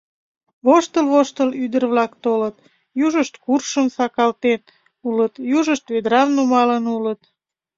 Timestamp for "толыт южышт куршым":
2.23-3.87